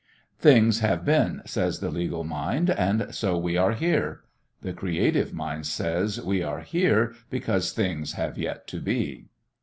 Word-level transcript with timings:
Things 0.39 0.79
have 0.79 1.05
been, 1.05 1.43
says 1.45 1.77
the 1.79 1.91
legal 1.91 2.23
mind, 2.23 2.71
and 2.71 3.13
so 3.13 3.37
we 3.37 3.55
are 3.55 3.73
here. 3.73 4.21
The 4.63 4.73
creative 4.73 5.31
mind 5.31 5.67
says 5.67 6.19
we 6.19 6.41
are 6.41 6.61
here 6.61 7.13
because 7.29 7.71
things 7.71 8.13
have 8.13 8.35
yet 8.35 8.65
to 8.69 8.79
be. 8.79 9.27